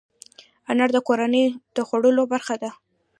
[0.69, 1.45] انار د کورنۍ
[1.75, 2.69] د خوړو برخه ده.